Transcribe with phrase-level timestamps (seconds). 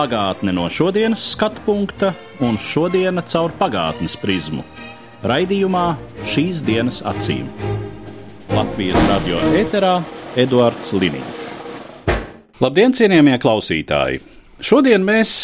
[0.00, 4.62] Pagātne no šodienas skatu punkta un šodienas caur pagātnes prizmu.
[5.28, 5.82] Raidījumā
[6.24, 7.50] šīs dienas acīm.
[8.48, 9.98] Latvijas radio eterā
[10.40, 11.44] Eduards Liniņš.
[12.64, 14.22] Labdien, cienījamie klausītāji!
[14.64, 15.34] Šodien mēs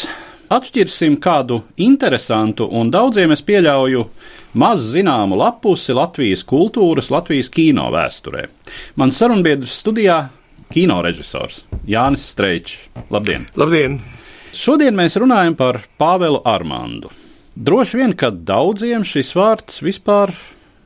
[0.48, 4.09] atšķirsim kādu interesantu un daudziem es pieļauju
[4.57, 8.48] maz zināmu lapusi Latvijas kultūras, Latvijas kino vēsturē.
[8.96, 10.23] Mans sarunbiedrs studijā-
[10.73, 12.87] kino režisors Jānis Streičs.
[13.10, 13.51] Labdien!
[13.52, 14.16] Labdien!
[14.55, 17.10] Šodien mēs runājam par Pāvelu Armāndu.
[17.56, 20.34] Droši vien, ka daudziem šis vārds vispār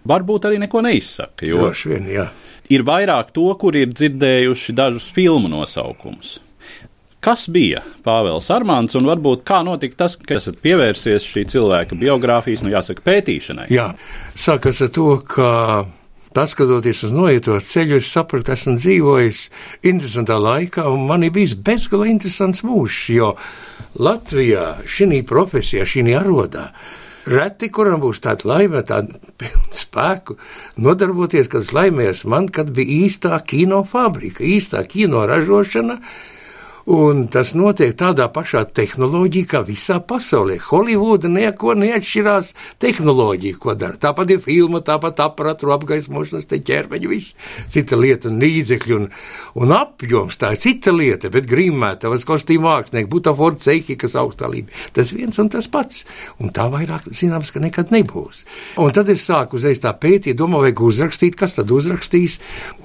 [0.07, 1.49] varbūt arī neko neizsaka.
[1.49, 2.29] Jo Droši vien, jā.
[2.71, 6.39] ir vairāk to, kur ir dzirdējuši dažus filmu nosaukumus.
[7.21, 12.63] Kas bija Pāvils Armāns un varbūt kā notika tas, ka esat pievērsies šī cilvēka biogrāfijas,
[12.65, 13.67] nu jāsaka, pētīšanai?
[13.69, 13.91] jā.
[14.33, 15.51] Sākas ar to, ka
[16.37, 19.43] paskatoties uz noietos ceļu, es sapratu, esmu dzīvojis
[19.91, 23.35] interesantā laikā, un man ir bijis bezgala interesants mūžs, jo
[23.99, 26.71] Latvijā šī profesijā, šī arodā.
[27.31, 30.39] Reti, kuram būs tāda laime, tāda pilna spēku,
[30.81, 35.99] nodarboties, kad tas laimēs man, kad bija īstā kino fabrika, īstā kino ražošana,
[36.89, 40.57] Un tas notiek tādā pašā tehnoloģijā, kā visā pasaulē.
[40.71, 43.99] Holivuda neko neatšķirās tehnoloģija, ko dara.
[44.01, 47.37] Tāpat ir filma, tāpat aparatūra, apgaismošanas, te ķermeņa, viss
[47.71, 49.09] cita lieta, līdzekļi un,
[49.61, 50.39] un apjoms.
[50.41, 54.89] Tā ir cita lieta, bet grimētavas kostīm mākslinieki, butaforu ceļi, kas augstā līmenī.
[54.97, 56.07] Tas viens un tas pats.
[56.41, 58.45] Un tā vairāk zināms, ka nekad nebūs.
[58.81, 62.39] Un tad es sāku uzreiz tā pētīt, domāju, vajag uzrakstīt, kas tad uzrakstīs.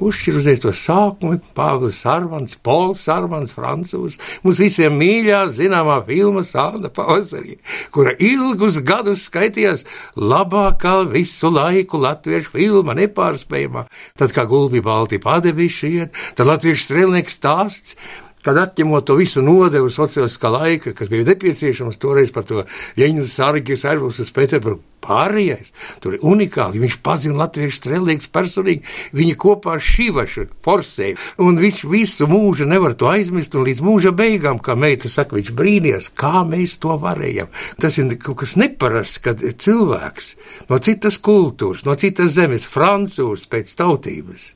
[0.04, 3.56] Uzšķir uzreiz to sākumu, Pāvils Sarvans, Pols Sarvans,
[3.86, 4.20] Francūzs.
[4.44, 7.58] Mums visiem mīļā, zināmā filma Sāla pavasarī,
[7.94, 9.86] kura ilgus gadus skaitījās
[10.18, 13.86] labākā visu laiku latviešu filma, nepārspējamā.
[14.18, 17.98] Tad kā gulbi balti padeviši iet, tad latviešu strēlnieks stāsts.
[18.46, 22.62] Kad atņemot to visu nodevu sociālistiskā laika, kas bija nepieciešams toreiz par to
[22.94, 25.72] Jeņģa Sārģis, Ervus uz Pēterburgu pārējais,
[26.04, 26.82] tur ir unikāli.
[26.84, 28.84] Viņš pazina latviešu strēlīgus personīgi,
[29.16, 34.14] viņi kopā ar šīvašu forsēju, un viņš visu mūžu nevar to aizmirst, un līdz mūža
[34.16, 37.52] beigām, kā meita saka, viņš brīnījās, kā mēs to varējam.
[37.82, 40.34] Tas ir kaut kas neparasts, kad cilvēks
[40.70, 44.52] no citas kultūras, no citas zemes, francūzs pēc tautības,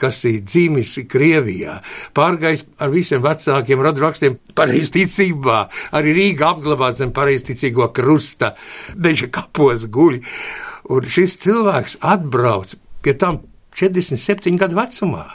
[0.00, 1.78] kas ir dzimis Krievijā,
[2.16, 5.58] pārgājis ar visiem vecākiem radrakstiem pareizticībā,
[5.98, 8.54] arī Rīga apglabāts zem pareizticīgo krusta,
[8.96, 10.20] beža kapos guļ.
[10.94, 13.42] Un šis cilvēks atbrauc pie tam
[13.78, 15.26] 47 gadu vecumā.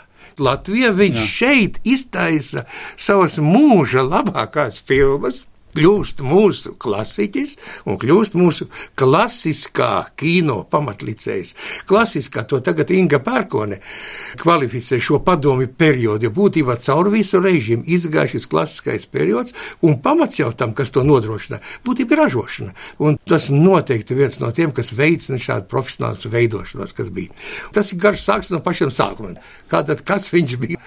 [0.41, 1.29] Latvijā viņš Jā.
[1.29, 2.65] šeit iztaisa
[2.97, 5.43] savas mūža labākās filmas,
[5.75, 7.55] kļūst mūsu klasiķis
[7.89, 8.67] un kļūst mūsu
[8.99, 11.53] klasiskā kino pamatlicējs.
[11.89, 13.79] Klasiskā to tagad Inga Pērkone
[14.41, 20.39] kvalificē šo padomi periodu, jo būtībā caur visu režīmu izgāja šis klasiskais periods un pamats
[20.39, 22.75] jau tam, kas to nodrošina, būtībā ir ražošana.
[23.03, 27.33] Un tas noteikti viens no tiem, kas veicina šādu profesionālu veidošanos, kas bija.
[27.75, 29.37] Tas ir garš sāks no pašiem sākumiem.
[29.71, 30.81] Kā tad, kas viņš bija?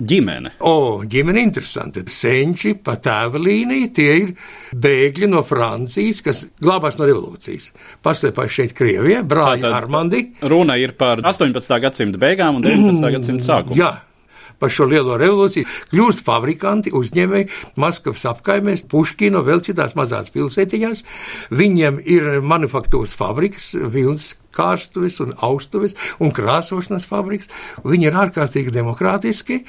[0.00, 0.54] Ģimene.
[0.64, 2.02] O, ģimene interesanti.
[2.08, 4.34] Senči pa tēva līniju tie ir
[4.72, 7.70] bēgļi no Francijas, kas glābās no revolūcijas.
[8.04, 10.22] Paslēpās šeit Krievijā, brāļi Armandi.
[10.40, 11.80] Runa ir par 18.
[11.84, 13.12] gadsimta beigām un 19.
[13.18, 13.80] gadsimta sākumu.
[13.80, 13.92] Jā.
[14.60, 17.48] Par šo lielo revolūciju kļūst fabrikanti, uzņēmēji
[17.80, 21.04] Maskavas apkaimēs, Puškino, vēl citās mazās pilsētiņās.
[21.56, 27.50] Viņiem ir manufaktūras fabrikas, vilnas kārstuves un austuves un krāsošanas fabriks.
[27.86, 29.62] Viņi ir ārkārtīgi demokrātiski,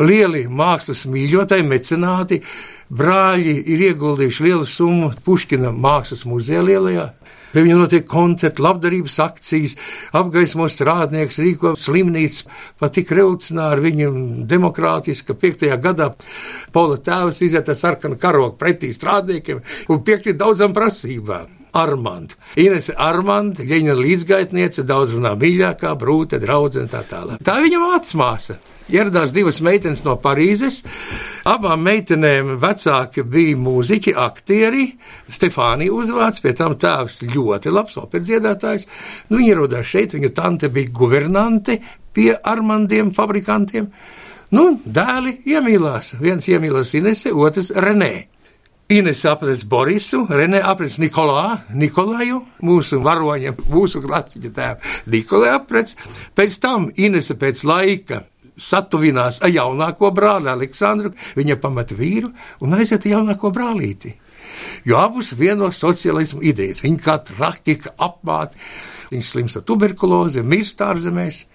[0.00, 2.42] lieli mākslas mīļotāji, mecenāti.
[2.92, 7.06] Brāļi ir ieguldījuši lielu summu Puškina mākslas muzejā lielajā.
[7.52, 9.76] Pie viņa notiek koncerti, labdarības akcijas,
[10.16, 12.48] apgaismo strādnieks, rīko slimnīcu,
[12.80, 15.66] pat tik revolucionāri viņam demokrātiski, ka 5.
[15.82, 16.12] gadā
[16.72, 19.60] Paula tēvs iziet ar sarkanu karogu pretī strādniekiem
[19.92, 21.61] un piekrīt daudzām prasībām.
[21.72, 22.34] Armand.
[22.60, 27.40] Inese Armand, viņa līdzgaitniece, daudz runā mīļākā, brūte, draudzene tā tālāk.
[27.44, 28.58] Tā viņa mācmāsa.
[28.92, 30.80] Ieradās divas meitenes no Parīzes.
[31.48, 34.88] Abām meitenēm vecāki bija mūziķi, aktieri.
[35.30, 38.88] Stefānija uzvārds, pie tam tēvs ļoti labs operdziedātājs.
[39.30, 41.78] Nu, viņa ierodās šeit, viņa tante bija guvernante
[42.12, 43.88] pie Armandiem, fabrikantiem.
[44.52, 46.16] Nu, dēli iemīlās.
[46.20, 48.12] Viens iemīlās Inese, otrs Renē.
[48.92, 55.94] Ines aprec Borisu, Renē aprec Nikolā, Nikolaju, mūsu varoņa, mūsu klasiķa tēvu Nikolai aprec.
[56.36, 58.20] Pēc tam Inese pēc laika
[58.60, 64.12] satuvinās ar jaunāko brāli Aleksandru, viņa pamata vīru un aiziet ar jaunāko brālīti.
[64.84, 66.84] Jo abus vienos sociālismu idejas.
[66.84, 68.60] Viņi kā traktika apmāti,
[69.08, 71.46] viņi slimst ar tuberkulozi, mirst ārzemēs.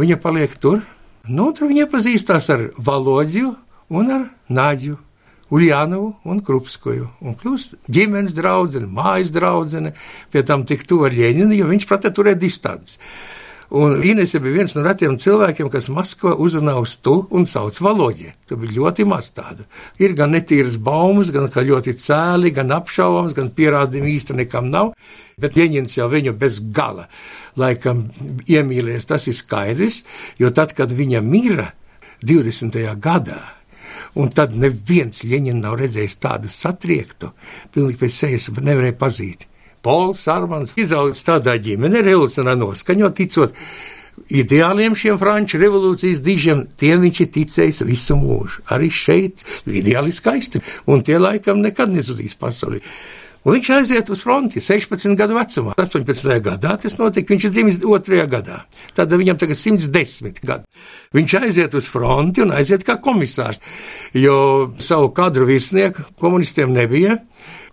[0.00, 0.80] Viņa paliek tur,
[1.28, 3.52] nu, tur viņa pazīstās ar Valodiju
[3.92, 5.02] un ar Nāģiju.
[5.54, 9.92] Uljānovu un Krupskoju, un kļūst ģimenes draudzene, mājas draudzene,
[10.32, 12.98] pie tam tik tuvu ar Ļeņinu, jo viņš prata turēt distanci.
[13.76, 18.28] Un Inese bija viens no retiem cilvēkiem, kas Maskavā uzrunā uz tu un sauc valoģi.
[18.46, 19.66] Tu bija ļoti maz tādu.
[19.98, 24.92] Ir gan netīras baumas, gan ļoti cēli, gan apšaubāms, gan pierādījumi īsti nekam nav.
[25.38, 27.08] Bet Jeņins jau viņu bez gala
[27.58, 28.06] laikam
[28.46, 30.04] iemīlēs, tas ir skaidrs,
[30.38, 31.72] jo tad, kad viņa mira
[32.22, 32.78] 20.
[33.02, 33.40] gadā,
[34.16, 37.32] Un tad neviens Ļeņņina nav redzējis tādu satriektu,
[37.74, 39.44] pilnīgi pēc sejas nevarēja pazīt.
[39.84, 43.60] Pols Armāns izaugs tādā ģimenē, revolucionāri noskaņot, ticot
[44.32, 48.64] ideāliem šiem franču revolūcijas dižiem, tiem viņš ir ticējis visu mūžu.
[48.74, 52.80] Arī šeit ideāli skaisti, un tie laikam nekad nezudīs pasaulē.
[53.46, 55.76] Un viņš aiziet uz fronti 16 gadu vecumā.
[55.78, 56.32] 18.
[56.42, 57.30] gadā tas notika.
[57.30, 58.24] Viņš ir dzimis 2.
[58.26, 58.64] gadā.
[58.96, 60.66] Tad viņam tagad 110 gadi.
[61.14, 63.62] Viņš aiziet uz fronti un aiziet kā komisārs,
[64.18, 67.20] jo savu kadru virsnieku komunistiem nebija.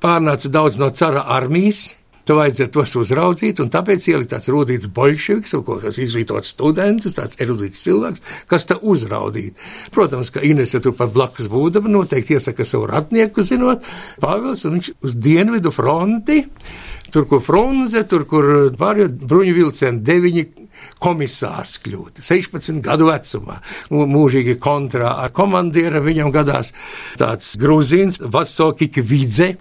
[0.03, 5.55] Pārnāca daudz no cara armijas, Tu vajadzētu tos uzraudzīt, un tāpēc ielikt tāds rūtīts bolševiks,
[5.83, 9.59] kas izglītots students, tāds erudīts cilvēks, kas te uzraudīt.
[9.91, 13.83] Protams, ka Inese tur pat blakus būdama noteikti iesaka savu ratnieku, zinot,
[14.23, 16.45] Pāvils, un viņš uz dienvidu fronti,
[17.11, 18.47] tur, kur Frunze, tur, kur
[18.79, 20.45] pārējo bruņu vilcieni deviņi
[21.03, 23.59] komisārs kļūt, 16 gadu vecumā,
[23.91, 26.71] mūžīgi kontrā ar komandiera viņam gadās
[27.19, 29.53] tāds grūzīns, Vatsokiki Vidze,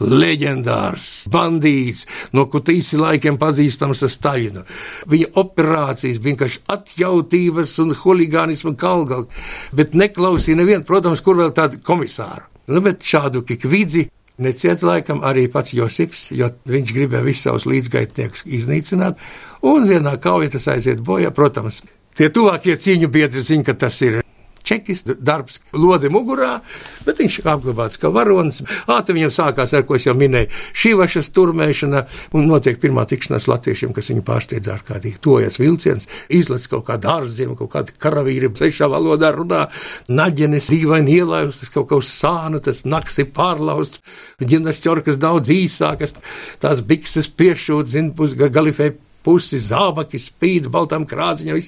[0.00, 4.64] leģendārs, bandīts, no kutīsi laikiem pazīstams ar Staļinu.
[5.10, 9.30] Viņa operācijas bija vienkārši atjautības un huligānismu kalgali,
[9.76, 12.48] bet neklausīja nevienu, protams, kur vēl tādu komisāru.
[12.66, 18.42] Nu, bet šādu kikvidzi Neciet laikam arī pats Josips, jo viņš gribēja visus savus līdzgaitniekus
[18.50, 19.20] iznīcināt,
[19.62, 21.30] un vienā kaujā tas aiziet bojā.
[21.30, 21.84] Protams,
[22.18, 24.23] tie tuvākie cīņu biedri zina, ka tas ir
[24.64, 26.58] čekis, darbs, lode mugurā,
[27.06, 28.62] bet viņš apglabāts kā varonis.
[28.90, 33.48] Ātri viņam sākās, ar ko es jau minēju, šī vašas turmēšana, un notiek pirmā tikšanās
[33.50, 35.20] latviešiem, kas viņu pārsteidz ārkārtīgi.
[35.24, 39.66] Tojas vilciens, izlec kaut kādu ārziemu, kaut kādu karavīri, svešā valodā runā,
[40.08, 44.02] naģenes dīvaini ielaustas, kaut kā uz sānu, tas naks ir pārlausts,
[44.40, 46.16] ģimnes ķorkas daudz īsākas,
[46.62, 48.94] tās bikses piešūt, zin, pus galifē
[49.24, 51.60] pusi zābaki spīd, baltam krāciņam,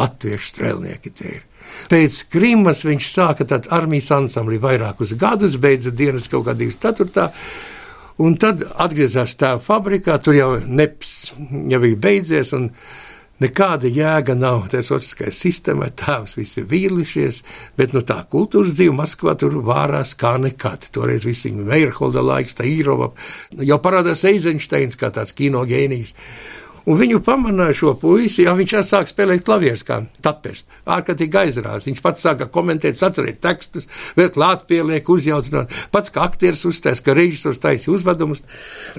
[0.00, 1.46] latviešu strēlnieki tie ir.
[1.90, 7.30] Pēc Krimas viņš sāka armijas ansambli vairākus gadus, beidza dienas kaut kā 24.
[8.20, 11.32] Un tad atgriezās tēva fabrikā, tur jau neps
[11.72, 12.52] jau bija beidzies,
[13.40, 14.66] nekāda jēga nav.
[14.72, 17.42] Tas otrskais sistēmā tēvs visi vīlušies,
[17.80, 20.90] bet nu tā kultūras dzīve Maskvā tur vārās kā nekad.
[20.92, 23.12] Toreiz visi Meirholda laiks, tā Īrova,
[23.56, 26.12] jau parādās Eizensteins kā tāds kino gēnijs.
[26.88, 30.64] Un viņu pamanīja šo puisi, jau viņš sāk spēlēt klavierus, kā tapers.
[30.88, 31.86] Ārkārtīgi aizrādās.
[31.88, 35.72] Viņš pats sāka komentēt, atcerēt tekstus, vēl klāt pieliek, uzjaucināt.
[35.92, 38.42] Pats kā aktieris uzstājas, ka režisors taisīja uzvedumus.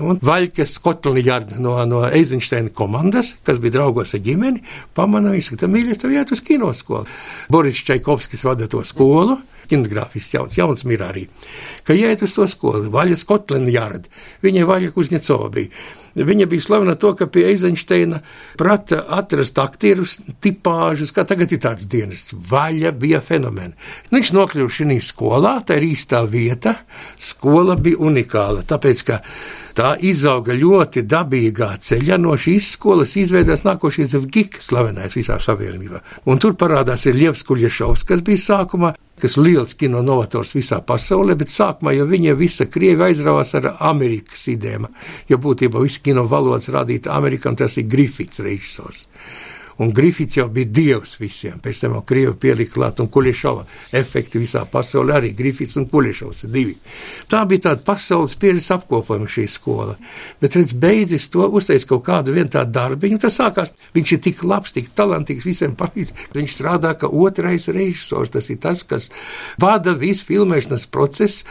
[0.01, 4.61] Un Vaļkas Kotlnijārda no, no Eizensteina komandas, kas bija draugos ar ģimeni,
[4.97, 7.09] pamanīja, ka tam mīļas tev iet uz kinoskolu.
[7.51, 9.39] Boris Čaikovskis vada to skolu
[9.71, 11.25] kinogrāfisks, jauns, jauns mirā arī,
[11.87, 14.11] ka iet uz to skolu, Vaļa Skotlina jārada,
[14.45, 15.73] viņai Vaļa Kuzņecova bija.
[16.15, 18.19] Viņa bija slavena to, ka pie Eizensteina
[18.59, 22.25] prata atrast aktierus, tipāžus, kā tagad ir tāds dienas.
[22.33, 23.71] Vaļa bija fenomena.
[24.11, 26.75] Viņš nokļuva šī skolā, tā ir īstā vieta.
[27.15, 29.21] Skola bija unikāla, tāpēc, ka
[29.77, 32.19] tā izauga ļoti dabīgā ceļā.
[32.19, 36.03] No šīs skolas izveidojās nākošais Gigs, slavenais visā savienībā.
[36.27, 40.81] Un tur parādās ir Lievs Kuļiešovs, kas bija sākumā kas ir liels kino novators visā
[40.85, 44.89] pasaulē, bet sākumā jau viņa visa Krievi aizrāvās ar Amerikas idēmu,
[45.29, 49.07] jo būtībā viss kino valodas rādīta Amerikā, un tas ir Grifits režisors.
[49.81, 51.57] Un Grifits jau bija dievs visiem.
[51.63, 53.63] Pēc tam jau Krievi pielika klāt un Kuļiešova
[53.97, 55.15] efekti visā pasaulē.
[55.17, 56.75] Arī Grifits un Kuļiešovs ir divi.
[57.31, 59.97] Tā bija tāda pasaules pieredzes apkopojuma šī skola.
[60.41, 63.21] Bet, redz, beidzis to uzteicis kaut kādu vienu tādu darbiņu.
[63.25, 66.13] Tas sākās, viņš ir tik labs, tik talantīgs, visiem palīdz.
[66.37, 68.35] Viņš strādā kā otrais režisors.
[68.37, 69.09] Tas ir tas, kas
[69.61, 71.47] vada visu filmēšanas procesu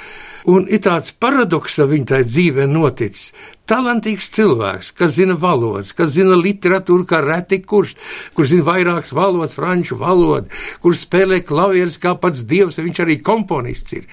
[0.49, 3.32] Un ir tāds paradoks, ka viņa tajā dzīvē noticis.
[3.68, 7.92] Talantīgs cilvēks, kas zina valodas, kas zina literatūru, kā reti kurš,
[8.35, 10.50] kurš zina vairākas valodas, franču valodu,
[10.82, 14.09] kurš spēlē klavierus kā pats dievs, viņš arī komponists ir.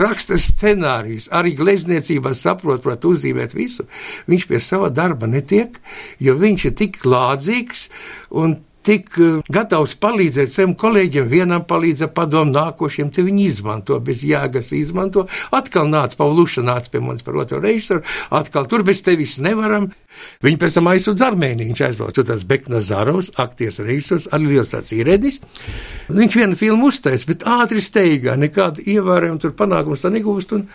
[0.00, 3.86] Raksta scenārijus, arī glezniecībā saprot, prot uzzīmēt visu.
[4.28, 5.78] Viņš pie sava darba netiek,
[6.20, 7.88] jo viņš ir tik lādzīgs
[8.36, 14.24] un tik eh, gatavs palīdzēt saviem kolēģiem, vienam palīdzēt padomu, nākošiem te viņi izmanto, bez
[14.26, 15.26] jēgas izmanto.
[15.56, 18.00] Atkal nāca Pavluša, nāca pie mums par otro reizi,
[18.34, 19.90] atkal tur bez tevis nevaram.
[20.44, 24.72] Viņi pēc tam aizsūdz Armēniju, viņš aizbrauc, tur tas Bekna Zarovs, aktieris režisors, arī liels
[24.72, 25.40] tāds ierēdnis.
[26.10, 30.56] Viņš vienu filmu uztais, bet ātri steigā, nekādu ievērojumu tur panākumus tā negūst.
[30.56, 30.66] Un,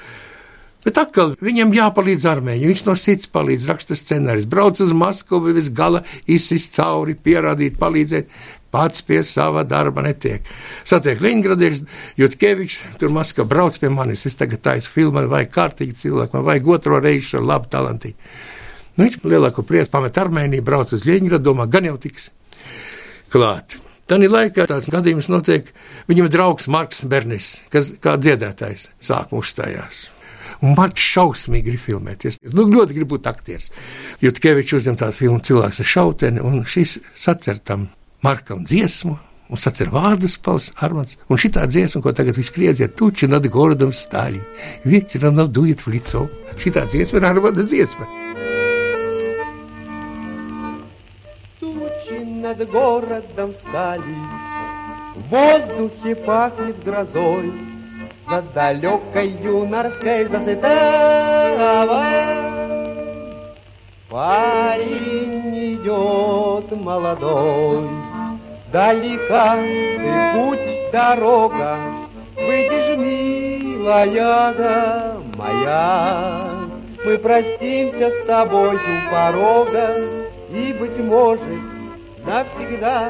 [0.86, 2.70] Bet atkal viņam jāpalīdz armēņiem.
[2.70, 8.30] Viņš no sirds palīdz, raksta scenārijus, brauc uz Maskavu, bez gala izsist cauri, pierādīt, palīdzēt.
[8.76, 10.46] Pats pie sava darba netiek.
[10.86, 11.82] Satiek Leņķgradieris,
[12.20, 14.28] Jutkevičs, tur Maskavā brauc pie manis.
[14.30, 18.32] Es tagad taisu filmu, man vajag kārtīgi cilvēku, man vajag otro reizi ar labu talantīgu.
[18.96, 22.30] Nu, viņš lielāko prieku pamet Armēniju, brauc uz Leņķgradu, domā, gan jau tiks
[23.34, 23.80] klāt.
[24.06, 25.72] Tad ir laikā tāds gadījums notiek,
[26.12, 30.12] viņam ir draugs Marks Bernis, kas kā dziedātājs sāk uzstājās.
[30.61, 32.41] Un Marks šausmīgi grib filmēties.
[32.53, 33.71] Nu, ļoti grib būt aktieris.
[34.21, 37.89] Jutkevičs uzņem tādu filmu Cilvēks ar šauteni, un šis sacer tam
[38.25, 39.17] Markam dziesmu.
[39.51, 41.17] Un sacer vārdus, pals Armāns.
[41.27, 44.39] Un šī tā dziesma, ko tagad viss kriedziet, tuči nad gorodam stāļi.
[44.87, 46.29] Viecinam nav dujiet в лицо.
[46.61, 48.07] Šī tā dziesma ir Armāna dziesma.
[51.61, 54.17] Тучи над городом стали,
[55.17, 57.53] В воздухе пахнет грозой,
[58.28, 61.96] За далекой юнорской засыпавой.
[64.10, 67.88] Парень идет молодой,
[68.72, 71.78] Далека ты путь, дорога,
[72.36, 76.50] Выйдешь, милая да моя,
[77.06, 79.98] Мы простимся с тобой у порога,
[80.52, 81.44] И, быть может,
[82.26, 83.10] навсегда.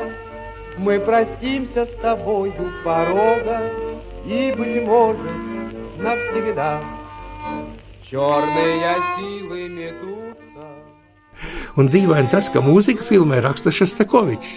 [0.78, 3.62] Мы простимся с тобой у порога,
[4.27, 5.21] И, быть может,
[5.99, 6.81] навсегда
[8.03, 10.21] Черные силы метутся
[11.79, 14.57] Un dīvaini tas, ka mūzika filmē raksta Šastakovičs.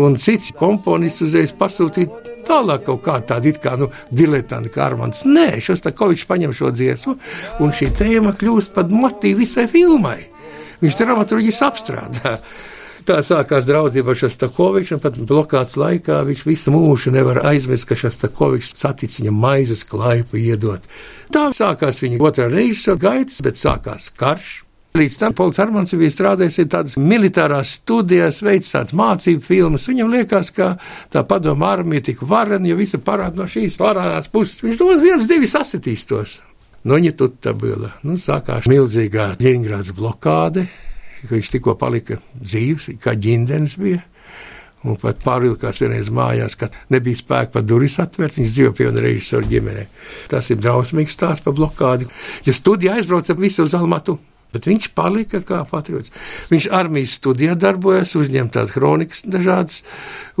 [0.00, 5.24] Un cits komponists uzreiz pasūtīja tālāk kaut kā tādu it kā nu, diletantu kā Armāns.
[5.26, 7.16] Nē, Šastakovičs paņem šo dziesmu,
[7.62, 10.18] un šī tēma kļūst par motīvu visai filmai.
[10.82, 12.38] Viņš dramaturgijas apstrādā.
[13.05, 17.97] Tā sākās draudzība ar Šastakoviču, un pat blokāts laikā viņš visu mūžu nevar aizmirst, ka
[18.01, 20.87] Šastakovičs satic viņam maizes klaipu iedot.
[21.33, 24.55] Tā sākās viņa otrā režisora gaitas, bet sākās karš.
[24.97, 29.85] Līdz tam Pols Armāns bija strādājis tādās militārās studijās, veids tādas mācību filmas.
[29.91, 30.71] Viņam liekas, ka
[31.13, 34.63] tā padoma armija tik varena, jo visi parāda no šīs varānās puses.
[34.65, 36.39] Viņš domā, viens, divi sasitīstos.
[36.87, 37.91] Nu, viņa tur tā bija.
[38.07, 40.65] Nu, sākās milzīgā Ļeņgrāds blokāde,
[41.21, 44.03] ka viņš tikko palika dzīves, kā ģimenes bija.
[44.85, 48.37] Un pat pārvilkās vienreiz mājās, ka nebija spēka pat durvis atvērt.
[48.37, 49.87] Viņš dzīvo pie viena režisora ģimenē.
[50.29, 52.05] Tas ir drausmīgs stāsts par blokādi.
[52.45, 54.19] Ja studija aizbrauca visu uz Almatu,
[54.55, 56.13] bet viņš palika kā patriots.
[56.51, 59.81] Viņš armijas studijā darbojas, uzņem tādas kronikas dažādas,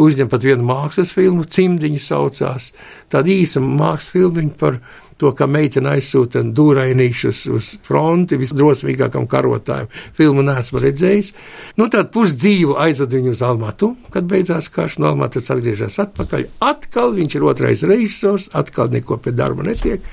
[0.01, 2.71] uzņem pat vienu mākslas filmu, cimdiņa saucās.
[3.11, 4.79] Tāda īsa mākslas filma par
[5.21, 9.89] to, kā meitene aizsūta dūrainīšus uz fronti visdrosmīgākam karotājam.
[10.17, 11.31] Filmu neesmu redzējis.
[11.79, 16.49] Nu, tad pusdzīvu aizved viņu uz Almatu, kad beidzās karš, no Almatas atgriežas atpakaļ.
[16.67, 20.03] Atkal viņš ir otrais režisors, atkal neko pie darba netiek.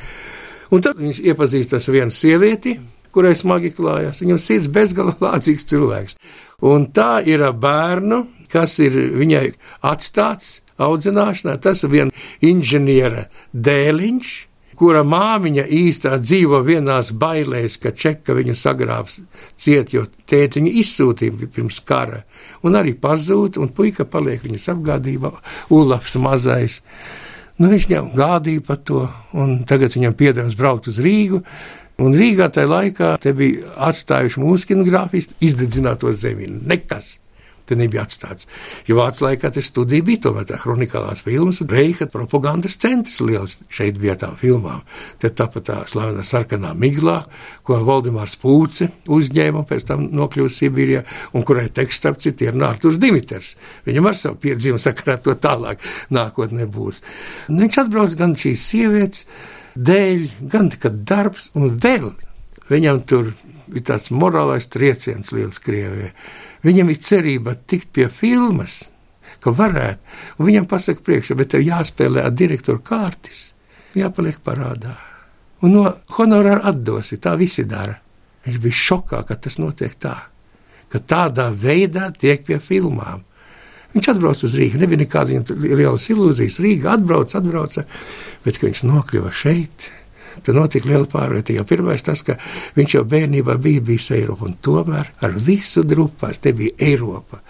[0.73, 2.79] Un tad viņš iepazīstas ar vienu sievieti,
[3.15, 4.23] kurai smagi klājās.
[4.25, 6.19] Viņam sirds bezgalīgi lācīgs cilvēks.
[6.69, 9.49] Un tā ir bērnu, kas ir viņai
[9.89, 11.59] atstāts audzināšanā.
[11.63, 14.33] Tas ir viens inženiera dēliņš,
[14.79, 19.21] kura māmiņa īstā dzīvo vienās bailēs, ka čeka viņu sagrābs
[19.61, 22.23] ciet, jo tēti viņu izsūtīja pirms kara,
[22.67, 25.33] un arī pazūd, un puika paliek viņas apgādībā,
[25.77, 26.81] Ulafs mazais.
[27.61, 29.05] Nu, viņš viņam gādīja par to,
[29.39, 31.43] un tagad viņam piedevums braukt uz Rīgu,
[32.01, 36.49] Un Rīgā tajā laikā bija atstājuši mūsu kinogrāfisti izdedzināto zemi.
[36.49, 37.19] Nekas
[37.73, 38.47] te nebija atstāts.
[38.89, 43.59] Jo Vācijā laikā tas studija bija tomēr tā kronikālās filmas un Reicha propagandas centrs liels
[43.73, 44.83] šeit bija tām filmām.
[45.23, 47.21] Te tāpat tā slavenā sarkanā miglā,
[47.67, 51.05] ko Valdemārs Pūce uzņēma un pēc tam nokļūst Sibīrijā,
[51.39, 53.55] un kurai teksts, starp citu, ir Nārtus Dimiters.
[53.87, 55.83] Viņam ar savu piedzīvumu sakarā to tālāk
[56.13, 57.03] nākotnē būs.
[57.49, 59.27] Un viņš atbrauc gan šīs sievietes
[59.77, 62.11] dēļ, gan tikai darbs, un vēl
[62.71, 63.33] viņam tur
[63.73, 66.13] ir tāds morālais trieciens liels Krievijai.
[66.63, 68.85] Viņam ir cerība tikt pie filmas,
[69.43, 73.51] ka varētu, un viņam pasaka priekšā, bet tev jāspēlē ar direktoru kārtis,
[73.99, 74.97] jāpaliek parādā.
[75.63, 75.85] un no
[76.17, 77.21] honorāra atdosi.
[77.23, 77.95] Tā visi dara.
[78.43, 80.17] Viņš bija šokā, ka tas notiek tā,
[80.91, 83.23] ka tādā veidā tiek pie filmām.
[83.93, 86.61] Viņš atbrauca uz Rīgā, nebija nekādas lielas ilūzijas.
[86.65, 87.85] Rīga atbrauca, atbrauca,
[88.47, 89.91] bet viņš nokļuva šeit.
[90.43, 91.61] Tad notika liela pārvērtība.
[91.61, 92.39] Jau pirmais tas, ka
[92.79, 97.43] viņš jau bērnībā bija bijis Eiropā, un tomēr ar visu drupās te bija Eiropa.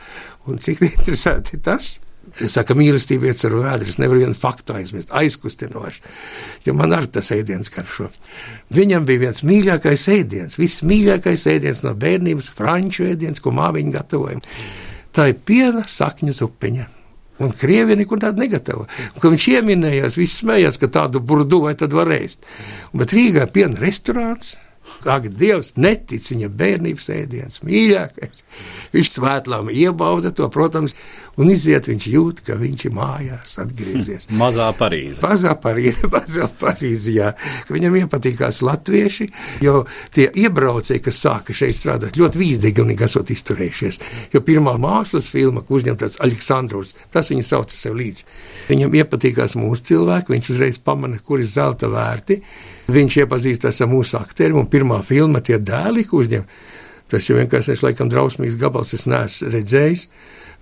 [0.50, 1.94] Un cik interesanti tas,
[2.32, 3.90] Saka, mīlestība iet ar vēdru.
[3.92, 6.00] Es nevaru vienu faktu aizmirst, aizkustinoši.
[6.64, 8.08] Jo man arī tas ēdiens garšo.
[8.72, 14.40] Viņam bija viens mīļākais ēdiens, viss mīļākais ēdiens no bērnības, franču ēdiens, ko māmiņa gatavoja.
[15.12, 16.88] Tā ir piena sakņu zupiņa.
[17.42, 18.84] Un krievi nekur tādu negatavo.
[18.86, 22.44] Un, kad viņš ieminējās, viss smējās, ka tādu burdu vai tad var ēst.
[22.94, 24.56] Bet Rīgā ir piena restorāns.
[25.08, 28.44] Ak, Dievs, netic viņa bērnības ēdiens, mīļākais.
[28.92, 30.94] Viņš svētlām iebauda to, protams,
[31.40, 34.28] un iziet viņš jūt, ka viņš ir mājās atgriezies.
[34.42, 35.22] Mazā Parīzē.
[35.24, 37.30] Mazā Parīzē, mazā Parīzē, jā.
[37.72, 39.28] Viņam iepatīkās latvieši,
[39.64, 39.84] jo
[40.14, 44.00] tie iebraucēji, kas sāka šeit strādāt, ļoti vīzdīgi un esot izturējušies.
[44.34, 48.28] Jo pirmā mākslas filma, ko uzņemtas Aleksandrs, tas viņa sauca sev līdzi.
[48.68, 52.38] Viņam iepatīkās mūsu cilvēki, viņš uzreiz pamana, kur ir zelta vērti.
[52.92, 56.46] Viņš iepazīstās ar mūsu aktieriem, un pirmā filma tie dēli, ko uzņem.
[57.12, 60.06] Tas jau vienkārši ir laikam drausmīgs gabals, es neesmu redzējis.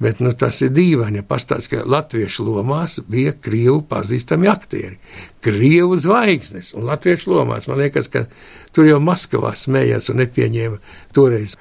[0.01, 4.97] Bet nu, tas ir dīvaini, ja pastāstīs, ka latviešu lomās bija krievu pazīstami aktieri.
[5.45, 7.67] Krievu zvaigznes un latviešu lomās.
[7.69, 8.25] Man liekas, ka
[8.73, 10.81] tur jau Maskavā smējās un nepieņēma
[11.17, 11.59] toreiz.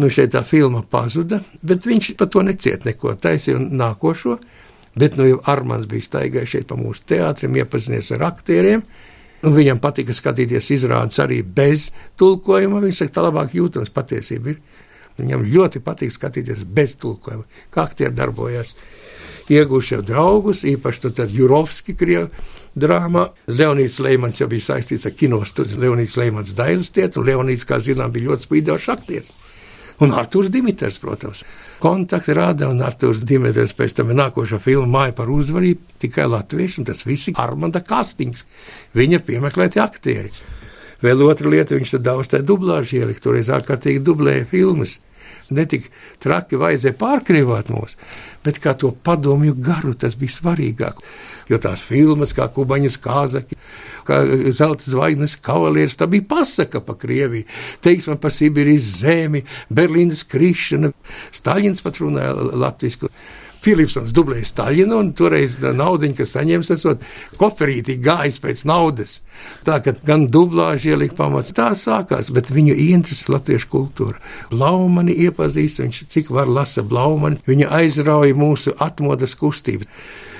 [0.00, 3.12] Nu, šeit tā filma pazuda, bet viņš par to neciet neko.
[3.20, 4.38] Taisīja nākošo,
[4.96, 8.86] bet nu jau Armāns bija staigājis šeit pa mūsu teātrim, iepazinies ar aktieriem.
[9.44, 12.80] Un viņam patika skatīties izrādes arī bez tulkojuma.
[12.80, 14.62] Viņš saka, tā labāk jūtams patiesība ir.
[15.18, 17.44] Viņam ļoti patīk skatīties bez tulkojuma,
[17.74, 18.76] kā aktieri darbojas.
[19.48, 22.28] Iegūši jau draugus, īpaši nu, tad Jurovski krievu
[22.78, 23.30] drāmā.
[23.48, 25.80] Leonīds Leimans jau bija saistīts ar kinostudiju.
[25.82, 29.34] Leonīds Leimans dailes tiet, un Leonīds, kā zinām, bija ļoti spīdošs aktieris.
[30.04, 31.42] Un Arthurs Dimitrs, protams,
[31.82, 36.84] kontakti rāda, un Arthurs Dimitrs pēc tam ir nākošā filma Māja par uzvarību, tikai latviešu,
[36.84, 38.44] un tas viss ir Armanda Kastings,
[38.94, 40.30] viņa piemeklēti aktieri.
[41.02, 44.98] Vēl otra lieta, viņš tad daudz tā dublāžu ielikt, toreiz ārkārtīgi dublēja filmas
[45.54, 45.88] netik
[46.22, 47.96] traki vajadzēja pārkrīvot mūs,
[48.44, 51.00] bet kā to padomju garu tas bija svarīgāk.
[51.48, 53.56] Jo tās filmas, kā Kubaņas kāzaki,
[54.04, 54.20] kā
[54.52, 57.48] Zelta zvaigznes kavalieris, tā bija pasaka pa Krieviju,
[57.84, 60.92] teiksme pa Sibīrijas zemi, Berlīnas krišana,
[61.32, 63.08] Staļins pat runāja latvisku.
[63.68, 67.02] Filipsons dublēja Staļinu, un toreiz naudiņu, kas saņēmis, esot
[67.36, 69.18] koferītī gājis pēc naudas.
[69.66, 74.22] Tā ka gan dublāži ielika pamats, tā sākās, bet viņu ieinteresē latviešu kultūra.
[74.54, 79.84] Blaumani iepazīst, viņš cik var lasa Blaumani, viņa aizrauja mūsu atmodas kustību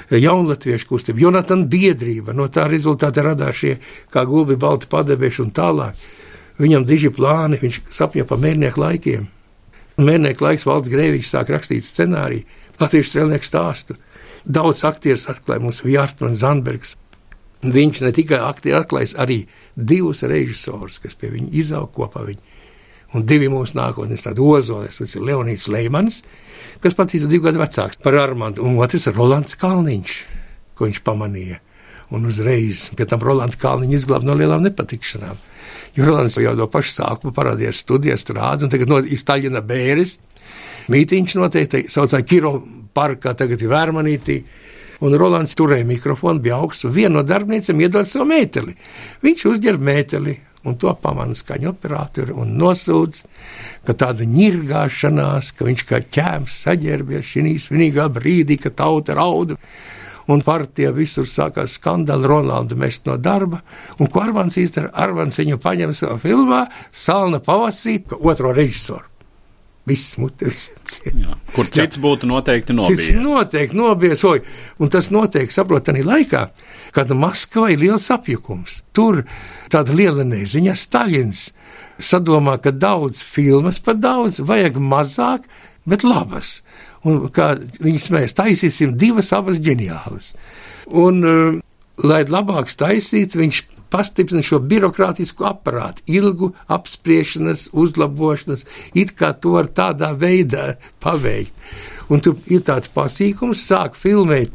[0.08, 2.32] jaunatviešu kustība, Jonatana biedrība.
[2.32, 3.74] No tā rezultātā radās šie
[4.08, 6.06] kā gulbi balti padevēši un tālāk.
[6.58, 9.28] Viņam diži plāni, viņš sapņo par mērnieku laikiem.
[9.98, 12.46] Mērnieku laiks valsts grēviņš sāk rakstīt scenāriju
[12.78, 13.96] latviešu strēlnieku stāstu.
[14.46, 16.94] Daudz aktierus atklāja mums Vjārtmans Zanbergs.
[17.66, 19.40] Viņš ne tikai aktieri atklājis arī
[19.74, 22.22] divus režisorus, kas pie viņa izauga kopā.
[22.28, 22.58] Viņa.
[23.18, 26.20] Un divi mūsu nākotnes tādi ozolis, tas ir Leonīds Leimans,
[26.84, 30.18] kas pat ir divu gadu vecāks par Armandu, un otrs ir Rolands Kalniņš,
[30.78, 31.58] ko viņš pamanīja.
[32.14, 35.47] Un uzreiz pie tam Rolands Kalniņš izglāba no lielām nepatikšanām.
[35.98, 40.18] Jo Rolands jau no paša sākuma parādījās studijās, strādājot, un tagad no Istaļina bēres
[40.92, 42.52] mītīņš noteikti, saucām Kiro
[42.94, 44.36] parkā, tagad ir Vērmanītī.
[45.02, 48.76] Un Rolands turēja mikrofonu, bija augsts, viena no darbnīcām iedod savu mēteli.
[49.26, 53.20] Viņš uzģērb mēteli, un to pamana skaņu operatori un nosūdz,
[53.86, 59.58] ka tāda ņirgāšanās, ka viņš kā ķēms saģērbies šī svinīgā brīdī, ka tauta rauda.
[60.28, 63.62] Un partija visur sākās skandāli, Ronaldu mest no darba.
[63.98, 64.90] Un ko Arvans izdara?
[64.92, 69.06] Arvans viņu paņem savā filmā, Salna pavasarī, otro režisoru.
[69.88, 70.68] Viss mutis.
[71.54, 72.02] Kur cits Jā.
[72.02, 73.06] būtu noteikti nobijies.
[73.08, 74.42] Cits noteikti nobiesoja.
[74.84, 76.42] Un tas notiek, saprot, arī laikā,
[76.92, 78.82] kad Maskavai ir liels apjukums.
[78.92, 79.22] Tur
[79.72, 81.46] tāda liela neziņa, Staļins
[81.98, 85.48] sadomā, ka daudz filmas par daudz, vajag mazāk,
[85.88, 86.58] bet labas.
[87.06, 90.32] Un kā viņi smējas, taisīsim divas abas ģeniālas.
[90.98, 91.58] Un, uh,
[92.02, 99.70] lai labāk taisītu, viņš pastiprina šo birokrātisko aparātu, ilgu apspriešanas, uzlabošanas, it kā to var
[99.72, 101.54] tādā veidā paveikt.
[102.12, 104.52] Un tur ir tāds pasīkums, sāk filmēt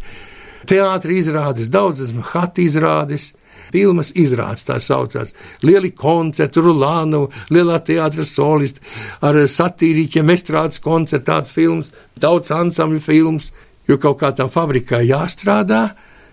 [0.70, 3.34] teātris izrādes, daudzas mahati izrādes.
[3.74, 5.34] Filmas izrādes tā saucās.
[5.66, 8.84] Lieli koncerti, Rulānu, lielā teātris solisti,
[9.26, 13.52] ar satīriķiem, estrādes koncerti, tāds filmas, daudz ansambļu filmas,
[13.90, 15.88] jo kaut kā tam fabrikai jāstrādā,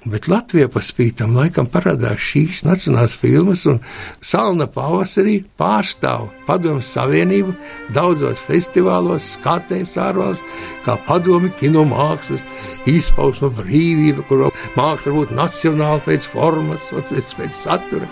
[0.08, 3.82] Bet Latvijā pa spītam laikam parādās šīs nacionālās filmas, un
[4.24, 7.52] Salna pavasarī pārstāv Padomu Savienību
[7.92, 12.46] daudzos festivālos, skatēs ārvalstīs, kā padomi kino mākslas,
[12.88, 16.88] izpausma brīvība, kur māksla var būt nacionāla pēc formas,
[17.36, 18.08] pēc satura.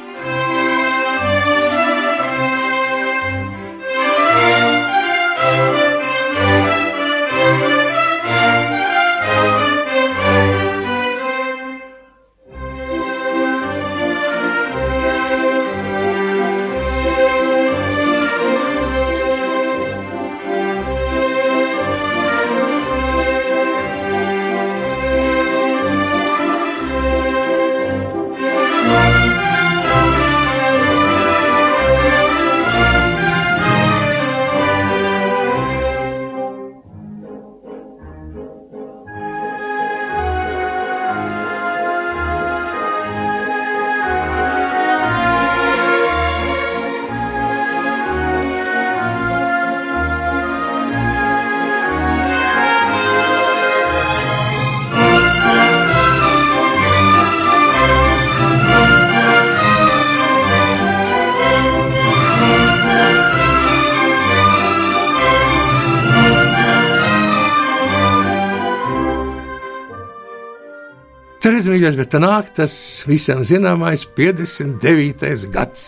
[71.78, 72.72] Mīļais, bet tā nāk tas
[73.06, 75.44] visiem zināmais 59.
[75.54, 75.84] gads.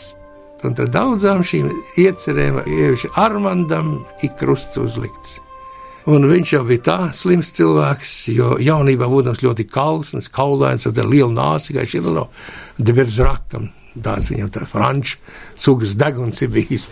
[0.63, 5.41] Un tad daudzām šīm iecerēm, ieviši Armandam, ir krusts uzlikts.
[6.07, 11.33] Un viņš jau bija tā slims cilvēks, jo jaunībā būdams ļoti kalns, kaulains, ar lielu
[11.35, 12.29] nāsi, kā šī no
[12.79, 13.67] Deberzrakam.
[13.99, 15.19] Tāds viņam tā franču
[15.59, 16.87] sugas deguns ir bijis.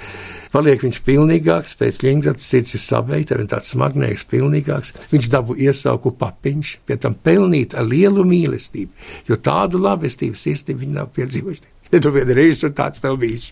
[0.52, 4.94] Paliek viņš pilnīgāks, pēc Ļingrads sirds ir sabeigta, arī tāds smagnējs, pilnīgāks.
[5.12, 10.96] Viņš dabu iesauku papiņš, pie tam pelnīt ar lielu mīlestību, jo tādu labestību sirsnību viņi
[11.00, 11.68] nav piedzīvojuši.
[11.88, 13.46] Ja tu vienreiz tur tāds nav bijis,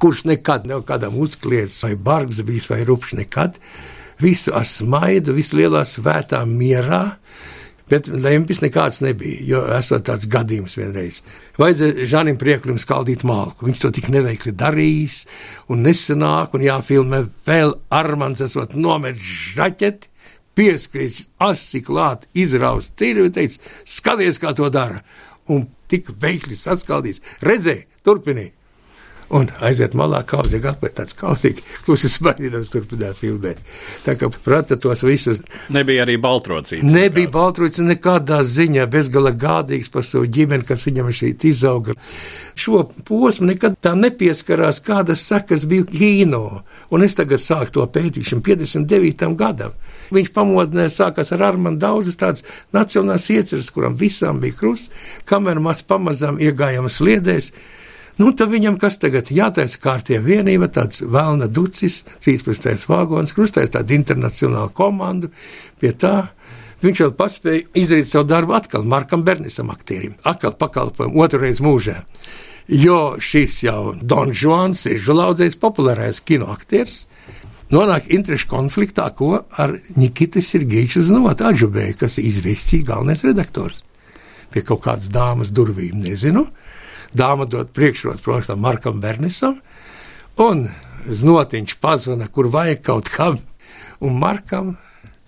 [0.00, 3.58] kurš nekad nav kādam uzkliedzis, vai bargs bijis, vai rupšs nekad,
[4.16, 7.02] visu ar smaidu, visu lielā svētā mierā,
[7.92, 11.18] Bet lemtis nekāds nebija, jo esot tāds gadījums vienreiz.
[11.60, 13.66] Vajadzēja Žanim Prieklim skaldīt malku.
[13.68, 15.18] Viņš to tik neveikli darījis
[15.68, 20.08] un nesenāk, un jāfilmē vēl Armans esot nometis žaķeti,
[20.56, 25.02] pieskrīt asi klāt, izraust cīri un teica, skaties, kā to dara.
[25.52, 28.56] Un tik veikli saskaldījis, redzēja, turpinīja
[29.32, 33.62] un aiziet malā, kauzīgi atpakaļ, tāds kauzīgi, klusi smaidījams turpināt filmēt.
[34.06, 35.42] Tā kā prata tos visus.
[35.72, 36.84] Nebija arī baltrocīts.
[36.86, 41.96] Nebija baltrocīts nekādā ziņā, bezgala gādīgs par savu ģimeni, kas viņam šeit izauga.
[42.58, 48.28] Šo posmu nekad tā nepieskarās, kādas sekas bija kino, un es tagad sāku to pētīt
[48.28, 49.32] šim 59.
[49.40, 49.76] gadam.
[50.12, 52.44] Viņš pamodinē, sākās ar Armānu daudzas tādas
[52.76, 54.92] nacionālas ieceres, kuram visām bija krusts,
[55.28, 57.52] kamēr mēs pamazām iegājām sliedēs.
[58.20, 62.84] Nu, tad viņam kas tagad jātaisa kārtie vienība, tāds vēlna ducis, 13.
[62.90, 65.30] vagons, krustais tāda internacionāla komanda.
[65.80, 66.28] Pie tā
[66.84, 72.02] viņš vēl paspēja izdarīt savu darbu atkal Markam Bernisam aktierim, atkal pakalpojumu otrreiz mūžā.
[72.68, 77.06] Jo šis jau Don Juans ir žulaudzējs populārais kinoaktieris,
[77.72, 83.82] nonāk interešu konfliktā, ko ar Nikitas ir Gīčs Znot, Adžubēju, kas ir izvēstīts galvenais redaktors.
[84.52, 86.44] Pie kaut kādas dāmas durvīm nezinu,
[87.16, 89.58] dāma dod priekšrotu, protams, Markam Bernisam,
[90.40, 90.66] un
[91.08, 93.38] znotiņš pazvana, kur vajag kaut kam,
[94.00, 94.76] un Markam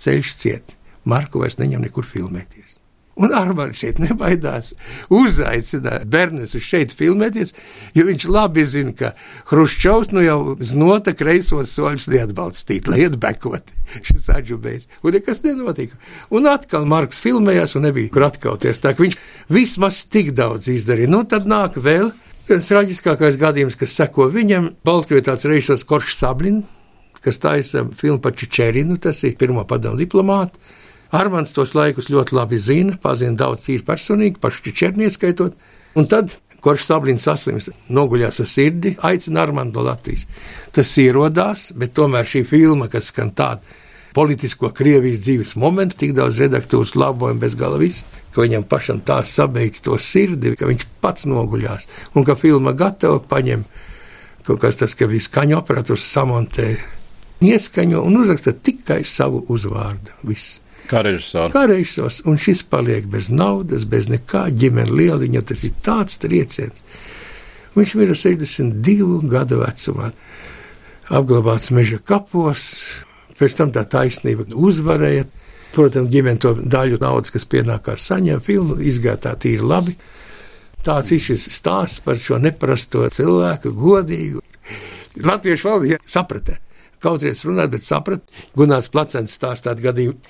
[0.00, 0.76] ceļš ciet.
[1.04, 2.73] Marku vairs neņem nekur filmēties.
[3.20, 4.72] Un Armāns šeit nebaidās
[5.12, 7.54] uzaicināt bērnus uz šeit filmēties,
[7.94, 9.12] jo viņš labi zina, ka
[9.50, 13.70] Hruščovs nu jau znota kreisos soļus neatbalstīt, lai iet bekot
[14.06, 14.88] šis atžubējs.
[15.06, 15.98] Un nekas nenotika.
[16.34, 18.82] Un atkal Marks filmējās un nebija kur atkauties.
[18.82, 19.18] Tā ka viņš
[19.54, 21.12] vismaz tik daudz izdarīja.
[21.14, 22.10] Nu tad nāk vēl
[22.48, 24.72] viens traģiskākais gadījums, kas seko viņam.
[24.84, 26.64] Baltkrievijā tāds režisors Koršs Sablin,
[27.24, 30.58] kas taisa filmu par Čičerinu, tas ir pirmo padomu diplomātu.
[31.14, 35.54] Armāns tos laikus ļoti labi zina, pazina daudz īri personīgi, pašu ķerni ieskaitot.
[35.94, 36.32] Un tad,
[36.64, 40.24] kurš sablīns saslims, noguļās ar sirdi, aicina Armānu no Latvijas.
[40.74, 43.62] Tas ierodās, bet tomēr šī filma, kas skan tādu
[44.14, 48.02] politisko Krievijas dzīves momentu, tik daudz redaktūras labojumu bez gala viss,
[48.34, 51.86] ka viņam pašam tā sabeidz to sirdi, ka viņš pats noguļās.
[52.18, 53.62] Un ka filma gatava paņem
[54.46, 56.74] kaut kas tas, ka bija skaņu operators samontē,
[57.44, 60.14] ieskaņo un uzraksta tikai savu uzvārdu.
[60.26, 60.58] Viss.
[60.88, 61.54] Kā režisors.
[61.54, 66.82] Kā režisors, un šis paliek bez naudas, bez nekā, ģimene lieliņa, tas ir tāds trieciens.
[67.74, 70.12] Viņš ir 62 gadu vecumā,
[71.10, 72.84] apglabāts meža kapos,
[73.40, 75.26] pēc tam tā taisnība uzvarēja.
[75.74, 79.96] Protams, ģimene to daļu naudas, kas pienākās, saņem filmu, izgāja tā tīri labi.
[80.86, 84.44] Tāds ir šis stāsts par šo neparasto cilvēku, godīgu.
[85.24, 86.60] Latviešu valodā saprata,
[87.02, 88.44] kauties runāt, bet saprata.
[88.54, 90.20] Gunārs Placens stāsta tādu gadījumu.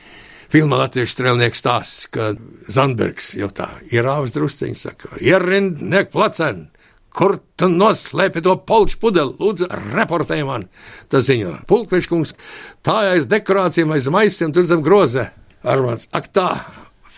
[0.54, 2.28] Filmā Latvijas strēlnieks stāsts, ka
[2.70, 6.68] Zandbergs jau tā ierāvis drusciņš, saka, ierind, nek placen,
[7.10, 10.68] kur tu noslēpi to polču pudeli, lūdzu, reportē man.
[11.10, 12.36] Tas ziņo, pulkveškungs,
[12.86, 15.26] tā aiz dekorācijām, aiz maisiem, tur zem groze.
[15.66, 16.46] Armāns, ak tā,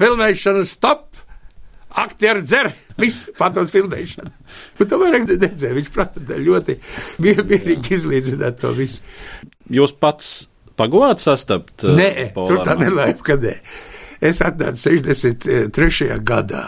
[0.00, 1.20] filmēšana stop,
[1.92, 4.32] aktieri dzer, viss pārtos filmēšana.
[4.80, 6.80] Bet tomēr nedzēra, viņš prata ļoti
[7.20, 9.04] mierīgi izlīdzināt to visu.
[9.68, 10.46] Jūs pats
[10.78, 11.86] pagodu sastapt?
[11.96, 13.54] Nē, tur tā nelēma, ka nē.
[14.24, 16.16] Es atnācu 63.
[16.24, 16.64] gadā.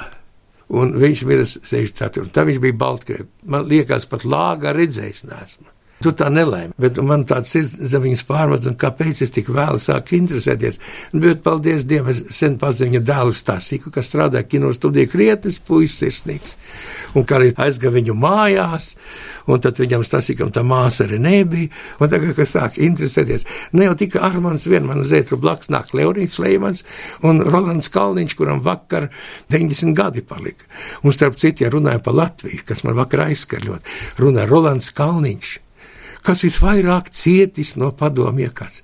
[0.69, 2.29] Un viņš ir 64.
[2.35, 3.29] Tad viņš bija Baltkrievijā.
[3.49, 5.71] Man liekas, pat lāgā redzējis, nesmu.
[5.99, 10.79] Tu tā nelēmi, bet man tāds sirdsapziņas pārmet, un kāpēc es tik vēlu sāku interesēties.
[11.11, 15.99] Bet, paldies Dievam, es sen pazinu viņa dēlu Stāsiku, kas strādā kino studijā krietnes puisis
[15.99, 16.55] sirsnīgs.
[17.19, 18.93] Un kā arī aizgāja viņu mājās,
[19.51, 23.99] un tad viņam Stāsikam tā māsa arī nebija, un tagad, kad sāk interesēties, ne jau
[23.99, 26.87] tikai Armans vien, man uz ētru blakus nāk Leonīts Leimans
[27.27, 29.11] un Rolands Kalniņš, kuram vakar
[29.51, 30.71] 90 gadi palika.
[31.03, 35.59] Un starp citu, ja runājam par Latviju, kas man vakar aizskarļot, runā Rolands Kalniņš
[36.27, 38.83] kas visvairāk cietis no padomu iekārtas.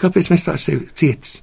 [0.00, 1.40] Kāpēc mēs tā sevi cietis?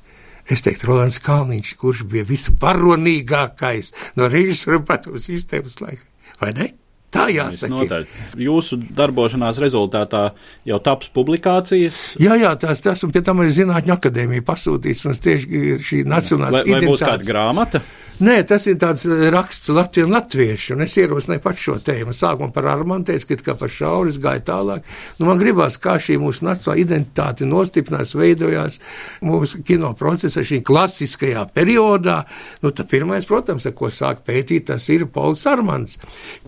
[0.51, 6.07] Es teiktu, Rolands Kalniņš, kurš bija visvaronīgākais no režisora padomu sistēmas laika,
[6.41, 6.71] vai ne?
[7.11, 8.01] Tā jāsaka.
[8.39, 10.29] Jūsu darbošanās rezultātā
[10.67, 11.99] jau taps publikācijas.
[12.23, 16.63] Jā, jā, tās, tas, un pie tam arī Zinātņu akadēmija pasūtīts mums tieši šī nacionālās
[16.63, 16.77] identitātes.
[16.77, 17.83] Vai, būs kāda grāmata?
[18.21, 19.01] Nē, tas ir tāds
[19.33, 22.13] raksts Latviju un latviešu, un es ierosināju pat šo tēmu.
[22.13, 24.85] Sākumā par Armanu teicu, ka kā par šauris gāja tālāk.
[25.17, 28.77] Nu, man gribās, kā šī mūsu nacionālā identitāte nostiprinās, veidojās
[29.25, 32.19] mūsu kino procesā šī klasiskajā periodā.
[32.61, 35.97] Nu, tā pirmais, protams, ar ko sāk pētīt, tas ir Pols Armans.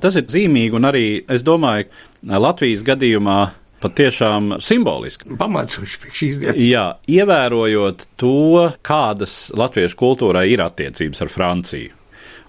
[0.03, 1.89] Tas ir zīmīgi, un arī, es domāju,
[2.23, 3.39] Latvijas gadījumā
[3.83, 5.35] patiešām simboliski.
[5.39, 6.61] Pamācoši pie šīs dienas.
[6.63, 11.91] Jā, ievērojot to, kādas latviešu kultūrai ir attiecības ar Franciju.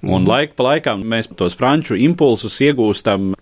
[0.05, 0.29] Un mm.
[0.29, 3.33] laika pa laikam mēs tos franču impulsus iegūstam,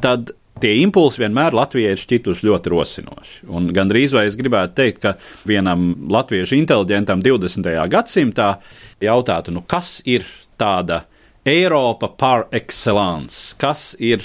[0.00, 0.30] tad
[0.62, 3.38] tie impulsi vienmēr Latvijai ir šķituši ļoti rosinoši.
[3.50, 5.16] Un gandrīz vai es gribētu teikt, ka
[5.50, 7.72] vienam latviešu inteliģentam 20.
[7.90, 8.52] gadsimtā
[9.02, 10.22] jautātu, nu kas ir
[10.56, 11.02] tāda
[11.46, 14.22] Eiropa par excellence, kas ir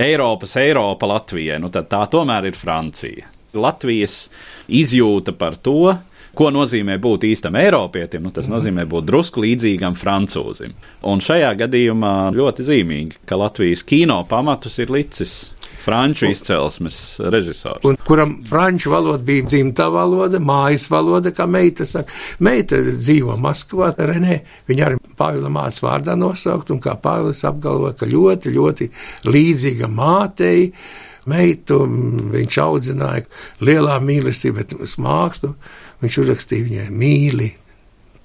[0.00, 3.28] Eiropas Eiropa Latvijai, nu tā tomēr ir Francija.
[3.54, 4.30] Latvijas
[4.66, 5.92] izjūta par to,
[6.34, 8.56] ko nozīmē būt īstam Eiropietim, nu, tas mhm.
[8.56, 10.74] nozīmē būt drusku līdzīgam francūzim.
[11.10, 15.34] Un šajā gadījumā ļoti zīmīgi, ka Latvijas kino pamatus ir licis
[15.80, 17.84] franču izcelsmes režisors.
[17.88, 22.12] Un kuram franču valoda bija dzimtā valoda, mājas valoda, kā meita saka.
[22.44, 28.08] Meita dzīvo Maskavā, Renē, viņa arī Pāvila māsas vārdā nosaukt, un kā Pāvils apgalvo, ka
[28.08, 28.90] ļoti, ļoti
[29.28, 30.70] līdzīga mātei.
[31.30, 31.82] Meitu
[32.32, 33.26] viņš audzināja
[33.62, 35.52] lielā mīlestībā, bet mākslu
[36.00, 37.50] viņš uzrakstīja viņai mīli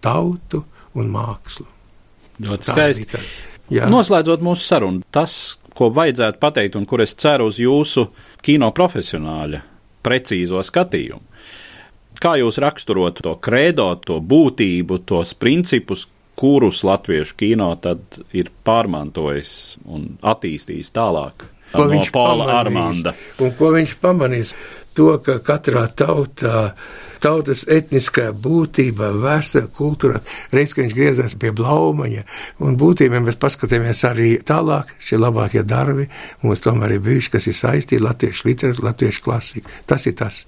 [0.03, 0.63] tautu
[0.95, 1.67] un mākslu.
[2.45, 3.21] Ļoti skaisti.
[3.91, 8.07] Noslēdzot mūsu sarunu, tas, ko vajadzētu pateikt, un kur es ceru uz jūsu
[8.45, 9.61] kino profesionāļa
[10.05, 11.23] precīzo skatījumu.
[12.21, 19.51] Kā jūs raksturotu to kredo, to būtību, tos principus, kurus latviešu kino tad ir pārmantojis
[19.91, 21.49] un attīstījis tālāk?
[21.73, 23.15] Ko no viņš Paula Armanda.
[23.41, 24.53] Un ko viņš pamanīs?
[24.95, 26.69] To, ka katrā tautā
[27.19, 30.21] tautas etniskā būtībā, vēsturē, kultūrā.
[30.55, 32.23] Reiz, kad viņš griezās pie blaumaņa
[32.63, 36.07] un būtībiem, mēs paskatījāmies arī tālāk, šie labākie darbi
[36.43, 39.73] mums tomēr ir bijuši, kas ir saistīti latviešu literatūru, latviešu klasiku.
[39.89, 40.43] Tas ir tas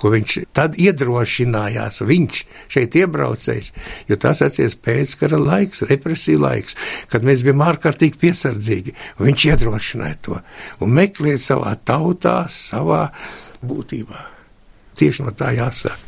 [0.00, 2.02] ko viņš tad iedrošinājās.
[2.06, 3.72] Viņš šeit iebraucējis,
[4.10, 6.78] jo tas atcies pēckara laiks, represija laiks,
[7.12, 8.96] kad mēs bijām ārkārtīgi piesardzīgi.
[9.22, 10.40] Viņš iedrošināja to
[10.84, 13.06] un meklēja savā tautā, savā
[13.66, 14.26] būtībā.
[14.96, 16.06] Tieši no tā jāsāk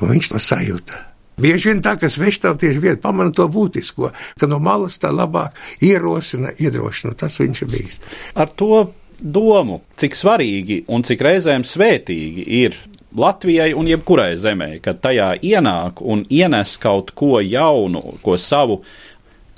[0.00, 1.06] un viņš to sajūta.
[1.40, 6.52] Bieži vien tā, ka sveštautieši vien pamana to būtisko, ka no malas tā labāk ierosina,
[6.60, 7.14] iedrošina.
[7.16, 8.00] Tas viņš ir bijis.
[8.36, 12.76] Ar to domu, cik svarīgi un cik reizēm svētīgi ir
[13.16, 18.80] Latvijai un jebkurai zemē, kad tajā ienāk un ienes kaut ko jaunu, ko savu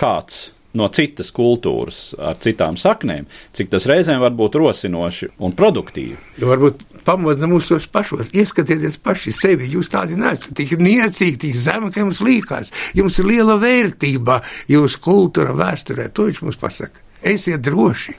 [0.01, 6.17] kāds no citas kultūras, ar citām saknēm, cik tas reizēm var būt rosinoši un produktīvi.
[6.41, 8.33] Jo varbūt pamodina mūsos pašos.
[8.33, 9.69] Ieskatieties paši sevi.
[9.73, 12.73] Jūs tādi neesat tik niecīgi, tik zemi, ka jums liekas.
[12.97, 14.41] Jums ir liela vērtība
[14.73, 16.09] jūsu kultūra, vēsturē.
[16.15, 17.05] To viņš mums pasaka.
[17.23, 18.17] Esiet droši,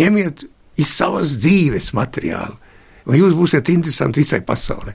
[0.00, 0.46] ņemiet
[0.80, 2.56] iz savas dzīves materiālu,
[3.10, 4.94] un jūs būsiet interesanti visai pasaulē.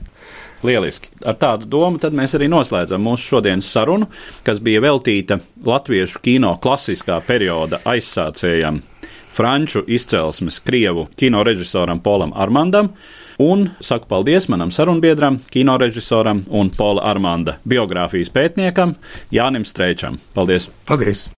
[0.64, 1.10] Lieliski.
[1.24, 4.08] Ar tādu domu mēs arī noslēdzam mūsu šodienas sarunu,
[4.46, 8.80] kas bija veltīta latviešu kino klasiskā perioda aizsācējam,
[9.36, 12.94] franču izcelsmes krievu kino režisoram Polam Armandam.
[13.38, 18.96] Un saku paldies manam sarunbiedram, kinorežisoram un Pola Armanda biogrāfijas pētniekam
[19.30, 20.16] Jānim Streičam.
[20.32, 20.70] Paldies!
[20.88, 21.28] Paldies!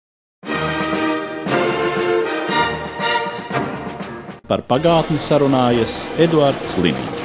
[4.49, 7.18] Par pagātni sarunājas Eduards Līniju.